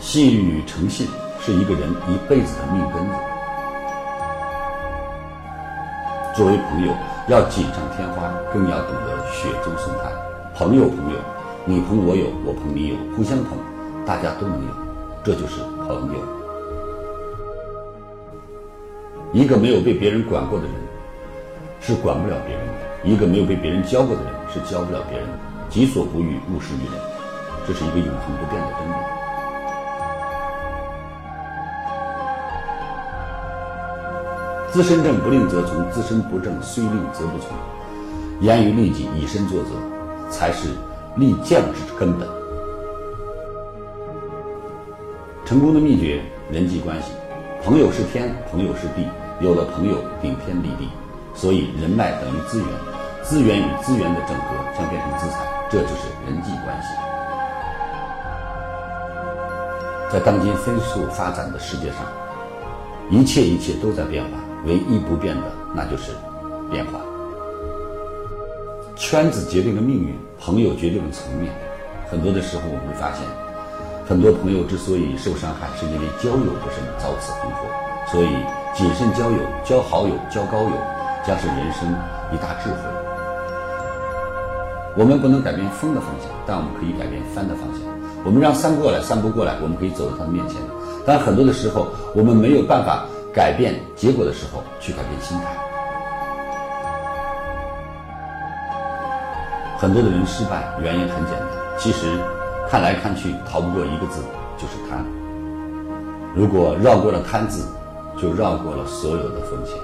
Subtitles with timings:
[0.00, 1.06] 信誉与诚信
[1.40, 3.12] 是一个人一辈子的命根子。
[6.34, 6.92] 作为朋友，
[7.28, 10.10] 要锦上添花，更要懂得雪中送炭。
[10.54, 11.18] 朋友，朋友，
[11.66, 13.58] 你朋我友，我朋你友，互相捧，
[14.06, 14.70] 大家都能有，
[15.22, 16.18] 这就是朋友。
[19.34, 20.74] 一个没有被别人管过的人，
[21.78, 22.72] 是管不了别人的；
[23.04, 25.34] 一个没有被别人教过的人，是教不了别人的。
[25.68, 26.98] 己所不欲，勿施于人，
[27.68, 29.19] 这是一个永恒不变的真理。
[34.72, 37.48] 自身正不令则从，自身不正虽令则不从。
[38.40, 39.70] 严于律己，以身作则，
[40.30, 40.68] 才是
[41.16, 42.28] 立将之根本。
[45.44, 46.22] 成功的秘诀，
[46.52, 47.10] 人际关系。
[47.64, 49.04] 朋友是天，朋友是地，
[49.40, 50.88] 有了朋友，顶天立地。
[51.34, 52.68] 所以，人脉等于资源，
[53.24, 56.88] 资源与资源的整合将变成资产，这就是人际关系。
[60.12, 61.98] 在当今飞速发展的世界上，
[63.10, 64.30] 一切一切都在变化，
[64.66, 65.42] 唯一不变的，
[65.74, 66.12] 那就是
[66.70, 67.00] 变化。
[68.96, 71.52] 圈子决定了命运，朋友决定了层面。
[72.10, 73.24] 很多的时候，我们会发现。
[74.06, 77.66] 很多朋友之所以受伤害，是因为交友不慎，遭此横祸。
[78.10, 78.28] 所以，
[78.74, 80.72] 谨慎交友，交好友，交高友，
[81.24, 81.88] 将是人生
[82.32, 82.76] 一大智慧。
[84.96, 87.80] 我们不能改变风的方向，但我们可以改变帆的方向。
[88.24, 90.60] 我们让帆过来，帆不过来，我们可以走到它的面前。
[91.06, 95.44] 但很多的时候，我们没有办法改变结果的时候，去改变心态。
[99.78, 102.06] 很多的人失败，原因很简单，其实。
[102.68, 104.22] 看来看去，逃不过一个字，
[104.56, 105.04] 就是贪。
[106.36, 107.66] 如果绕过了贪字，
[108.16, 109.76] 就绕过了所有的风险。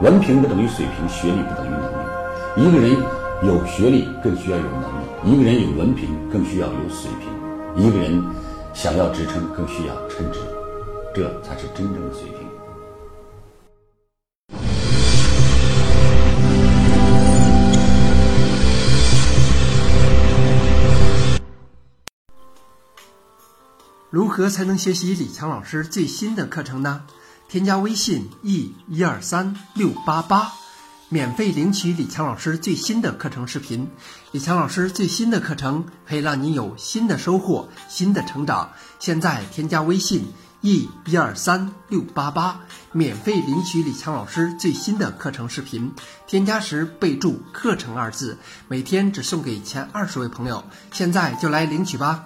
[0.00, 2.66] 文凭不等于水平，学历不等于能力。
[2.68, 2.96] 一个人
[3.44, 7.30] 有学历，更需要有能力；一个人有文凭，更需要有水平；
[7.76, 8.20] 一个人
[8.72, 10.40] 想要职称，更需要称职。
[11.14, 12.48] 这才是真正的水平。
[24.10, 27.02] 如何才能学习李强老师最新的课程呢？
[27.48, 30.50] 添加微信 e 一二三六八八，
[31.08, 33.88] 免费领取李强老师最新的课程视频。
[34.32, 38.72] 李强老师最新的课程可以让你有新的收获、新的成长。
[38.98, 40.26] 现在添加微信
[40.64, 42.58] e 一二三六八八，
[42.90, 45.92] 免费领取李强老师最新的课程视频。
[46.26, 50.64] 添加时备注“课程”二字，每天只送给前二十位朋友。
[50.90, 52.24] 现在就来领取吧。